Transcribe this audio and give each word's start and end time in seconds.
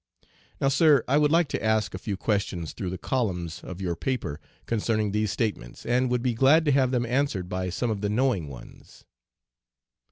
"'"Now, 0.59 0.69
Sir, 0.69 1.03
I 1.07 1.19
would 1.19 1.29
like 1.29 1.47
to 1.49 1.63
ask 1.63 1.93
a 1.93 1.99
few 1.99 2.17
questions 2.17 2.73
through 2.73 2.89
the 2.89 2.97
columns 2.97 3.63
of 3.63 3.79
your 3.81 3.95
paper 3.95 4.39
concerning 4.65 5.11
these 5.11 5.29
statements, 5.31 5.85
and 5.85 6.09
would 6.09 6.23
be 6.23 6.33
glad 6.33 6.65
to 6.65 6.71
have 6.71 6.89
them 6.89 7.05
answered 7.05 7.47
by 7.47 7.69
some 7.69 7.91
of 7.91 8.01
the 8.01 8.09
knowing 8.09 8.47
ones. 8.47 9.03